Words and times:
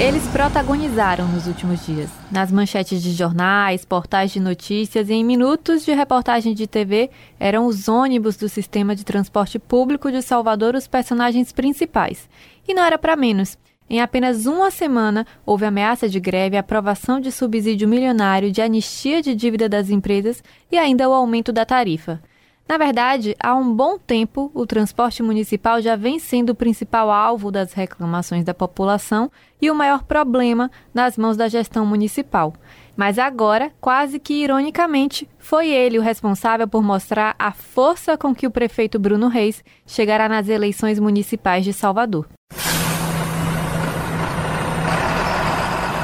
Eles 0.00 0.26
protagonizaram 0.28 1.28
nos 1.28 1.46
últimos 1.46 1.84
dias, 1.84 2.08
nas 2.32 2.50
manchetes 2.50 3.02
de 3.02 3.12
jornais, 3.12 3.84
portais 3.84 4.30
de 4.30 4.40
notícias 4.40 5.10
e 5.10 5.12
em 5.12 5.22
minutos 5.22 5.84
de 5.84 5.92
reportagem 5.92 6.54
de 6.54 6.66
TV, 6.66 7.10
eram 7.38 7.66
os 7.66 7.86
ônibus 7.86 8.34
do 8.34 8.48
sistema 8.48 8.96
de 8.96 9.04
transporte 9.04 9.58
público 9.58 10.10
de 10.10 10.22
Salvador 10.22 10.74
os 10.74 10.86
personagens 10.86 11.52
principais. 11.52 12.30
E 12.66 12.72
não 12.72 12.82
era 12.82 12.96
para 12.96 13.14
menos. 13.14 13.58
Em 13.90 14.00
apenas 14.00 14.46
uma 14.46 14.70
semana, 14.70 15.26
houve 15.44 15.66
ameaça 15.66 16.08
de 16.08 16.18
greve, 16.18 16.56
aprovação 16.56 17.20
de 17.20 17.30
subsídio 17.30 17.86
milionário, 17.86 18.50
de 18.50 18.62
anistia 18.62 19.20
de 19.20 19.34
dívida 19.34 19.68
das 19.68 19.90
empresas 19.90 20.42
e 20.72 20.78
ainda 20.78 21.10
o 21.10 21.12
aumento 21.12 21.52
da 21.52 21.66
tarifa. 21.66 22.22
Na 22.70 22.78
verdade, 22.78 23.34
há 23.42 23.52
um 23.52 23.74
bom 23.74 23.98
tempo, 23.98 24.48
o 24.54 24.64
transporte 24.64 25.24
municipal 25.24 25.82
já 25.82 25.96
vem 25.96 26.20
sendo 26.20 26.50
o 26.50 26.54
principal 26.54 27.10
alvo 27.10 27.50
das 27.50 27.72
reclamações 27.72 28.44
da 28.44 28.54
população 28.54 29.28
e 29.60 29.68
o 29.68 29.74
maior 29.74 30.04
problema 30.04 30.70
nas 30.94 31.18
mãos 31.18 31.36
da 31.36 31.48
gestão 31.48 31.84
municipal. 31.84 32.54
Mas 32.96 33.18
agora, 33.18 33.72
quase 33.80 34.20
que 34.20 34.34
ironicamente, 34.34 35.28
foi 35.36 35.68
ele 35.68 35.98
o 35.98 36.00
responsável 36.00 36.68
por 36.68 36.80
mostrar 36.80 37.34
a 37.40 37.50
força 37.50 38.16
com 38.16 38.32
que 38.32 38.46
o 38.46 38.52
prefeito 38.52 39.00
Bruno 39.00 39.26
Reis 39.26 39.64
chegará 39.84 40.28
nas 40.28 40.48
eleições 40.48 41.00
municipais 41.00 41.64
de 41.64 41.72
Salvador. 41.72 42.28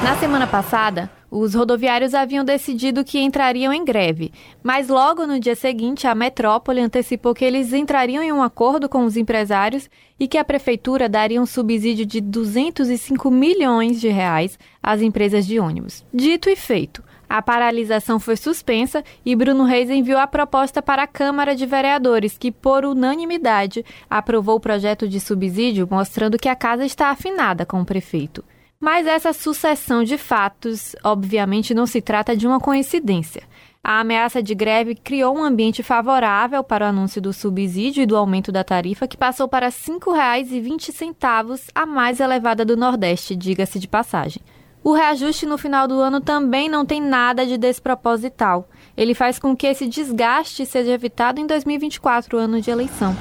Na 0.03 0.17
semana 0.17 0.49
passada, 0.49 1.09
os 1.39 1.55
rodoviários 1.55 2.15
haviam 2.15 2.45
decidido 2.45 3.05
que 3.05 3.19
entrariam 3.19 3.73
em 3.73 3.85
greve, 3.85 4.33
mas 4.63 4.89
logo 4.89 5.27
no 5.27 5.39
dia 5.39 5.55
seguinte 5.55 6.07
a 6.07 6.15
metrópole 6.15 6.81
antecipou 6.81 7.35
que 7.35 7.45
eles 7.45 7.73
entrariam 7.73 8.23
em 8.23 8.33
um 8.33 8.43
acordo 8.43 8.89
com 8.89 9.05
os 9.05 9.17
empresários 9.17 9.91
e 10.19 10.27
que 10.27 10.39
a 10.39 10.45
prefeitura 10.45 11.09
daria 11.09 11.41
um 11.41 11.47
subsídio 11.47 12.07
de 12.07 12.21
205 12.21 13.31
milhões 13.31 14.01
de 14.01 14.09
reais 14.09 14.59
às 14.83 15.03
empresas 15.03 15.47
de 15.47 15.61
ônibus. 15.61 16.05
Dito 16.13 16.49
e 16.49 16.57
feito, 16.57 17.05
a 17.29 17.43
paralisação 17.43 18.19
foi 18.19 18.37
suspensa 18.37 19.05
e 19.25 19.37
Bruno 19.37 19.65
Reis 19.65 19.91
enviou 19.91 20.19
a 20.19 20.27
proposta 20.27 20.81
para 20.81 21.03
a 21.03 21.09
Câmara 21.09 21.55
de 21.55 21.67
Vereadores, 21.67 22.39
que, 22.39 22.53
por 22.53 22.85
unanimidade, 22.85 23.85
aprovou 24.09 24.57
o 24.57 24.61
projeto 24.61 25.07
de 25.09 25.21
subsídio, 25.21 25.89
mostrando 25.91 26.39
que 26.39 26.49
a 26.49 26.57
casa 26.57 26.87
está 26.87 27.09
afinada 27.09 27.67
com 27.67 27.81
o 27.81 27.85
prefeito. 27.85 28.45
Mas 28.79 29.07
essa 29.07 29.33
sucessão 29.33 30.05
de 30.05 30.19
fatos, 30.19 30.95
obviamente, 31.03 31.75
não 31.75 31.87
se 31.87 32.03
trata 32.03 32.37
de 32.37 32.47
uma 32.47 32.61
coincidência. 32.61 33.43
A 33.83 34.01
ameaça 34.01 34.43
de 34.43 34.55
greve 34.55 34.97
criou 34.97 35.37
um 35.39 35.45
ambiente 35.45 35.83
favorável 35.83 36.63
para 36.65 36.85
o 36.85 36.89
anúncio 36.89 37.23
do 37.23 37.33
subsídio 37.33 38.03
e 38.03 38.07
do 38.07 38.17
aumento 38.17 38.51
da 38.51 38.65
tarifa, 38.65 39.07
que 39.07 39.17
passou 39.17 39.47
para 39.47 39.67
R$ 39.67 39.73
5,20, 39.73 41.71
a 41.75 41.87
mais 41.87 42.19
elevada 42.19 42.65
do 42.65 42.77
Nordeste, 42.77 43.37
diga-se 43.37 43.79
de 43.79 43.87
passagem. 43.87 44.43
O 44.83 44.93
reajuste 44.93 45.47
no 45.47 45.57
final 45.57 45.89
do 45.89 46.01
ano 46.01 46.21
também 46.21 46.69
não 46.69 46.85
tem 46.85 47.01
nada 47.01 47.47
de 47.47 47.57
desproposital. 47.57 48.69
Ele 48.97 49.15
faz 49.15 49.39
com 49.39 49.57
que 49.57 49.67
esse 49.67 49.87
desgaste 49.87 50.67
seja 50.67 50.93
evitado 50.93 51.41
em 51.41 51.47
2024, 51.47 52.39
ano 52.39 52.61
de 52.61 52.71
eleição. 52.71 53.17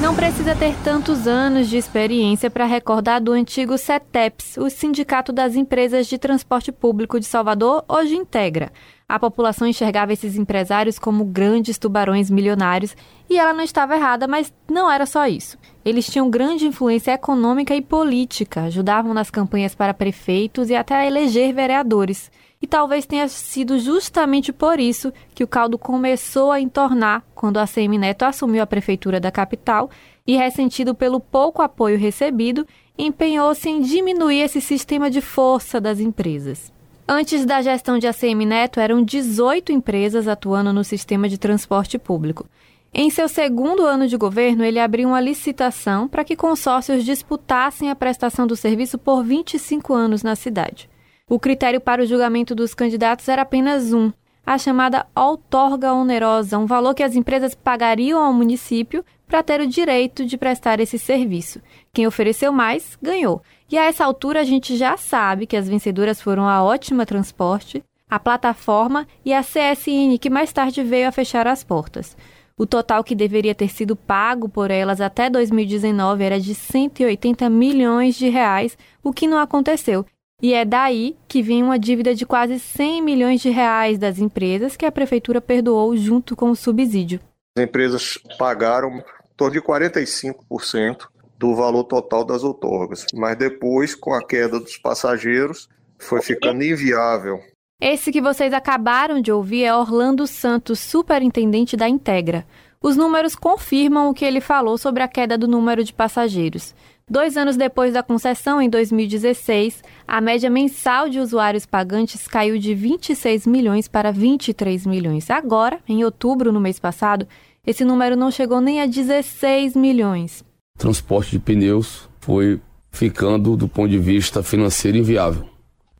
Não 0.00 0.16
precisa 0.16 0.56
ter 0.56 0.74
tantos 0.82 1.28
anos 1.28 1.68
de 1.68 1.76
experiência 1.76 2.50
para 2.50 2.64
recordar 2.64 3.20
do 3.20 3.32
antigo 3.32 3.76
CETEPS, 3.76 4.56
o 4.56 4.70
Sindicato 4.70 5.30
das 5.30 5.54
Empresas 5.54 6.06
de 6.06 6.16
Transporte 6.16 6.72
Público 6.72 7.20
de 7.20 7.26
Salvador, 7.26 7.84
hoje 7.86 8.16
integra. 8.16 8.72
A 9.06 9.18
população 9.18 9.68
enxergava 9.68 10.14
esses 10.14 10.36
empresários 10.36 10.98
como 10.98 11.26
grandes 11.26 11.76
tubarões 11.76 12.30
milionários 12.30 12.96
e 13.28 13.38
ela 13.38 13.52
não 13.52 13.62
estava 13.62 13.94
errada, 13.94 14.26
mas 14.26 14.50
não 14.70 14.90
era 14.90 15.04
só 15.04 15.26
isso. 15.26 15.58
Eles 15.84 16.06
tinham 16.06 16.30
grande 16.30 16.66
influência 16.66 17.12
econômica 17.12 17.74
e 17.74 17.82
política, 17.82 18.62
ajudavam 18.62 19.12
nas 19.12 19.30
campanhas 19.30 19.74
para 19.74 19.92
prefeitos 19.92 20.70
e 20.70 20.74
até 20.74 20.94
a 20.94 21.06
eleger 21.06 21.52
vereadores. 21.52 22.30
E 22.62 22.66
talvez 22.66 23.06
tenha 23.06 23.26
sido 23.26 23.78
justamente 23.78 24.52
por 24.52 24.78
isso 24.78 25.10
que 25.34 25.42
o 25.42 25.48
caldo 25.48 25.78
começou 25.78 26.52
a 26.52 26.60
entornar 26.60 27.24
quando 27.34 27.56
a 27.56 27.66
CM 27.66 27.96
Neto 27.96 28.24
assumiu 28.24 28.62
a 28.62 28.66
prefeitura 28.66 29.18
da 29.18 29.30
capital 29.30 29.88
e, 30.26 30.36
ressentido 30.36 30.94
pelo 30.94 31.20
pouco 31.20 31.62
apoio 31.62 31.96
recebido, 31.96 32.66
empenhou-se 32.98 33.66
em 33.66 33.80
diminuir 33.80 34.42
esse 34.42 34.60
sistema 34.60 35.10
de 35.10 35.22
força 35.22 35.80
das 35.80 36.00
empresas. 36.00 36.70
Antes 37.08 37.46
da 37.46 37.62
gestão 37.62 37.98
de 37.98 38.06
ACM 38.06 38.44
Neto, 38.44 38.78
eram 38.78 39.02
18 39.02 39.72
empresas 39.72 40.28
atuando 40.28 40.70
no 40.70 40.84
sistema 40.84 41.30
de 41.30 41.38
transporte 41.38 41.98
público. 41.98 42.46
Em 42.92 43.08
seu 43.08 43.26
segundo 43.26 43.86
ano 43.86 44.06
de 44.06 44.18
governo, 44.18 44.64
ele 44.64 44.78
abriu 44.78 45.08
uma 45.08 45.20
licitação 45.20 46.06
para 46.06 46.24
que 46.24 46.36
consórcios 46.36 47.06
disputassem 47.06 47.88
a 47.88 47.96
prestação 47.96 48.46
do 48.46 48.54
serviço 48.54 48.98
por 48.98 49.24
25 49.24 49.94
anos 49.94 50.22
na 50.22 50.36
cidade. 50.36 50.89
O 51.30 51.38
critério 51.38 51.80
para 51.80 52.02
o 52.02 52.06
julgamento 52.06 52.56
dos 52.56 52.74
candidatos 52.74 53.28
era 53.28 53.42
apenas 53.42 53.92
um, 53.92 54.12
a 54.44 54.58
chamada 54.58 55.06
outorga 55.14 55.94
onerosa, 55.94 56.58
um 56.58 56.66
valor 56.66 56.92
que 56.92 57.04
as 57.04 57.14
empresas 57.14 57.54
pagariam 57.54 58.20
ao 58.20 58.32
município 58.32 59.04
para 59.28 59.40
ter 59.40 59.60
o 59.60 59.66
direito 59.68 60.26
de 60.26 60.36
prestar 60.36 60.80
esse 60.80 60.98
serviço. 60.98 61.62
Quem 61.92 62.04
ofereceu 62.04 62.52
mais, 62.52 62.98
ganhou. 63.00 63.40
E 63.70 63.78
a 63.78 63.84
essa 63.84 64.04
altura 64.04 64.40
a 64.40 64.44
gente 64.44 64.76
já 64.76 64.96
sabe 64.96 65.46
que 65.46 65.56
as 65.56 65.68
vencedoras 65.68 66.20
foram 66.20 66.48
a 66.48 66.64
Ótima 66.64 67.06
Transporte, 67.06 67.80
a 68.10 68.18
plataforma 68.18 69.06
e 69.24 69.32
a 69.32 69.40
CSN, 69.40 70.18
que 70.20 70.28
mais 70.28 70.52
tarde 70.52 70.82
veio 70.82 71.06
a 71.06 71.12
fechar 71.12 71.46
as 71.46 71.62
portas. 71.62 72.16
O 72.58 72.66
total 72.66 73.04
que 73.04 73.14
deveria 73.14 73.54
ter 73.54 73.68
sido 73.68 73.94
pago 73.94 74.48
por 74.48 74.68
elas 74.68 75.00
até 75.00 75.30
2019 75.30 76.24
era 76.24 76.40
de 76.40 76.56
180 76.56 77.48
milhões 77.48 78.16
de 78.16 78.28
reais, 78.28 78.76
o 79.00 79.12
que 79.12 79.28
não 79.28 79.38
aconteceu. 79.38 80.04
E 80.42 80.54
é 80.54 80.64
daí 80.64 81.16
que 81.28 81.42
vem 81.42 81.62
uma 81.62 81.78
dívida 81.78 82.14
de 82.14 82.24
quase 82.24 82.58
100 82.58 83.02
milhões 83.02 83.40
de 83.40 83.50
reais 83.50 83.98
das 83.98 84.18
empresas 84.18 84.76
que 84.76 84.86
a 84.86 84.92
prefeitura 84.92 85.40
perdoou 85.40 85.96
junto 85.96 86.34
com 86.34 86.50
o 86.50 86.56
subsídio. 86.56 87.20
As 87.56 87.64
empresas 87.64 88.18
pagaram 88.38 88.98
em 88.98 89.02
torno 89.36 89.52
de 89.52 89.60
45% 89.60 91.08
do 91.38 91.54
valor 91.54 91.84
total 91.84 92.24
das 92.24 92.42
outorgas, 92.42 93.06
mas 93.14 93.36
depois, 93.36 93.94
com 93.94 94.14
a 94.14 94.24
queda 94.24 94.60
dos 94.60 94.76
passageiros, 94.76 95.68
foi 95.98 96.22
ficando 96.22 96.62
inviável. 96.62 97.40
Esse 97.80 98.12
que 98.12 98.20
vocês 98.20 98.52
acabaram 98.52 99.20
de 99.20 99.32
ouvir 99.32 99.64
é 99.64 99.74
Orlando 99.74 100.26
Santos, 100.26 100.78
superintendente 100.78 101.76
da 101.76 101.88
Integra. 101.88 102.46
Os 102.82 102.96
números 102.96 103.34
confirmam 103.34 104.08
o 104.08 104.14
que 104.14 104.24
ele 104.24 104.40
falou 104.40 104.76
sobre 104.76 105.02
a 105.02 105.08
queda 105.08 105.36
do 105.36 105.48
número 105.48 105.82
de 105.82 105.92
passageiros. 105.92 106.74
Dois 107.10 107.36
anos 107.36 107.56
depois 107.56 107.92
da 107.92 108.04
concessão, 108.04 108.62
em 108.62 108.70
2016, 108.70 109.82
a 110.06 110.20
média 110.20 110.48
mensal 110.48 111.08
de 111.08 111.18
usuários 111.18 111.66
pagantes 111.66 112.28
caiu 112.28 112.56
de 112.56 112.72
26 112.72 113.48
milhões 113.48 113.88
para 113.88 114.12
23 114.12 114.86
milhões. 114.86 115.28
Agora, 115.28 115.80
em 115.88 116.04
outubro, 116.04 116.52
no 116.52 116.60
mês 116.60 116.78
passado, 116.78 117.26
esse 117.66 117.84
número 117.84 118.14
não 118.14 118.30
chegou 118.30 118.60
nem 118.60 118.80
a 118.80 118.86
16 118.86 119.74
milhões. 119.74 120.44
Transporte 120.78 121.32
de 121.32 121.40
pneus 121.40 122.08
foi 122.20 122.60
ficando, 122.92 123.56
do 123.56 123.66
ponto 123.66 123.88
de 123.90 123.98
vista 123.98 124.40
financeiro, 124.40 124.96
inviável. 124.96 125.46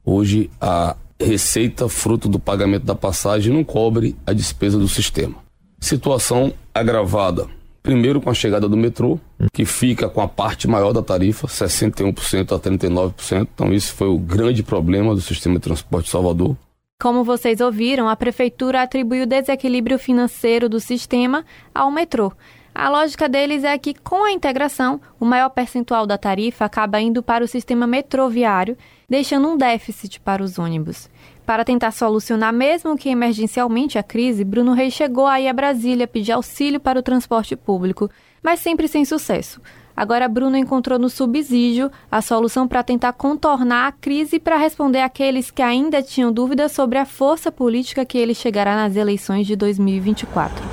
Hoje, 0.04 0.48
a 0.60 0.94
receita 1.18 1.88
fruto 1.88 2.28
do 2.28 2.38
pagamento 2.38 2.84
da 2.84 2.94
passagem 2.94 3.52
não 3.52 3.64
cobre 3.64 4.14
a 4.24 4.32
despesa 4.32 4.78
do 4.78 4.86
sistema. 4.86 5.34
Situação 5.80 6.52
agravada 6.72 7.48
Primeiro 7.82 8.20
com 8.20 8.28
a 8.28 8.34
chegada 8.34 8.68
do 8.68 8.76
metrô, 8.76 9.18
que 9.52 9.64
fica 9.64 10.08
com 10.08 10.20
a 10.20 10.28
parte 10.28 10.68
maior 10.68 10.92
da 10.92 11.02
tarifa, 11.02 11.46
61% 11.46 12.52
a 12.52 12.58
39%. 12.58 13.48
Então 13.54 13.72
isso 13.72 13.94
foi 13.94 14.08
o 14.08 14.18
grande 14.18 14.62
problema 14.62 15.14
do 15.14 15.20
sistema 15.20 15.54
de 15.54 15.62
transporte 15.62 16.06
de 16.06 16.10
Salvador. 16.10 16.56
Como 17.00 17.24
vocês 17.24 17.62
ouviram, 17.62 18.08
a 18.08 18.14
prefeitura 18.14 18.82
atribuiu 18.82 19.22
o 19.22 19.26
desequilíbrio 19.26 19.98
financeiro 19.98 20.68
do 20.68 20.78
sistema 20.78 21.46
ao 21.74 21.90
metrô. 21.90 22.30
A 22.74 22.88
lógica 22.88 23.28
deles 23.28 23.64
é 23.64 23.76
que, 23.76 23.92
com 23.94 24.24
a 24.24 24.32
integração, 24.32 25.00
o 25.18 25.24
maior 25.24 25.50
percentual 25.50 26.06
da 26.06 26.16
tarifa 26.16 26.64
acaba 26.64 27.00
indo 27.00 27.22
para 27.22 27.44
o 27.44 27.48
sistema 27.48 27.86
metroviário, 27.86 28.76
deixando 29.08 29.48
um 29.48 29.56
déficit 29.56 30.20
para 30.20 30.42
os 30.42 30.58
ônibus. 30.58 31.10
Para 31.44 31.64
tentar 31.64 31.90
solucionar, 31.90 32.52
mesmo 32.52 32.96
que 32.96 33.08
emergencialmente, 33.08 33.98
a 33.98 34.02
crise, 34.02 34.44
Bruno 34.44 34.72
Reis 34.72 34.94
chegou 34.94 35.26
aí 35.26 35.48
a 35.48 35.52
Brasília 35.52 36.06
pedir 36.06 36.32
auxílio 36.32 36.78
para 36.78 36.98
o 36.98 37.02
transporte 37.02 37.56
público, 37.56 38.08
mas 38.40 38.60
sempre 38.60 38.86
sem 38.86 39.04
sucesso. 39.04 39.60
Agora, 39.96 40.28
Bruno 40.28 40.56
encontrou 40.56 40.98
no 40.98 41.10
subsídio 41.10 41.90
a 42.10 42.22
solução 42.22 42.68
para 42.68 42.84
tentar 42.84 43.12
contornar 43.14 43.88
a 43.88 43.92
crise 43.92 44.38
para 44.38 44.56
responder 44.56 45.00
àqueles 45.00 45.50
que 45.50 45.60
ainda 45.60 46.02
tinham 46.02 46.32
dúvidas 46.32 46.72
sobre 46.72 46.98
a 46.98 47.04
força 47.04 47.50
política 47.50 48.04
que 48.04 48.16
ele 48.16 48.32
chegará 48.32 48.76
nas 48.76 48.94
eleições 48.94 49.46
de 49.46 49.56
2024. 49.56 50.69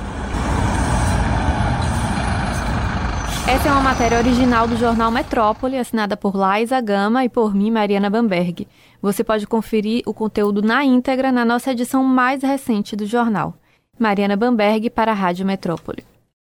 Essa 3.48 3.70
é 3.70 3.72
uma 3.72 3.80
matéria 3.80 4.18
original 4.18 4.68
do 4.68 4.76
jornal 4.76 5.10
Metrópole, 5.10 5.78
assinada 5.78 6.18
por 6.18 6.36
Laisa 6.36 6.82
Gama 6.82 7.24
e 7.24 7.30
por 7.30 7.54
mim, 7.54 7.70
Mariana 7.70 8.10
Bamberg. 8.10 8.68
Você 9.00 9.24
pode 9.24 9.46
conferir 9.46 10.02
o 10.04 10.12
conteúdo 10.12 10.60
na 10.60 10.84
íntegra 10.84 11.32
na 11.32 11.46
nossa 11.46 11.72
edição 11.72 12.04
mais 12.04 12.42
recente 12.42 12.94
do 12.94 13.06
jornal. 13.06 13.54
Mariana 13.98 14.36
Bamberg 14.36 14.90
para 14.90 15.12
a 15.12 15.14
Rádio 15.14 15.46
Metrópole. 15.46 16.04